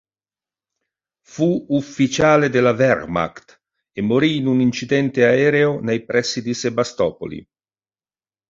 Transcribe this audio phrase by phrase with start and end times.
[1.21, 3.61] Fu ufficiale della Wehrmacht
[3.91, 7.47] e morì in un incidente aereo nei pressi di Sebastopoli.